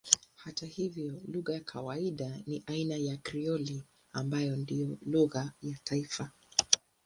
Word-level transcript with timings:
Hata 0.35 0.65
hivyo 0.65 1.21
lugha 1.27 1.53
ya 1.53 1.59
kawaida 1.59 2.39
ni 2.47 2.63
aina 2.65 2.95
ya 2.97 3.17
Krioli 3.17 3.83
ambayo 4.13 4.55
ndiyo 4.55 4.97
lugha 5.05 5.53
ya 5.61 5.77
taifa. 5.83 6.31